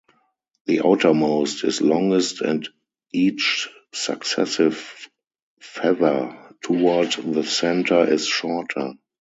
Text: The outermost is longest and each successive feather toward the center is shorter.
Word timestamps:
The 0.65 0.83
outermost 0.83 1.63
is 1.63 1.79
longest 1.79 2.41
and 2.41 2.67
each 3.13 3.69
successive 3.93 5.07
feather 5.59 6.55
toward 6.63 7.11
the 7.11 7.43
center 7.43 8.11
is 8.11 8.25
shorter. 8.25 8.95